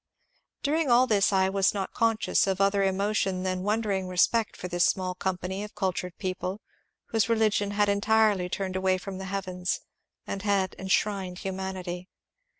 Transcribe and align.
During 0.63 0.89
all 0.89 1.05
this 1.05 1.31
I 1.31 1.47
was 1.49 1.75
not 1.75 1.93
conscious 1.93 2.47
of 2.47 2.59
other 2.59 2.81
emotion 2.81 3.43
than 3.43 3.61
wondering 3.61 4.07
respect 4.07 4.57
for 4.57 4.67
this 4.67 4.83
small 4.83 5.13
company 5.13 5.63
of 5.63 5.75
cultured 5.75 6.17
people 6.17 6.59
whose 7.09 7.29
religion 7.29 7.69
had 7.69 7.87
entirely 7.87 8.49
turned 8.49 8.75
away 8.75 8.97
from 8.97 9.19
the 9.19 9.25
heavens, 9.25 9.81
and 10.25 10.41
had 10.41 10.75
enshrined 10.79 11.37
humanity. 11.45 12.09